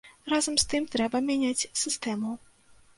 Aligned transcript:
Разам 0.31 0.55
з 0.61 0.65
тым, 0.71 0.89
трэба 0.97 1.23
мяняць 1.29 1.67
сістэму. 1.85 2.37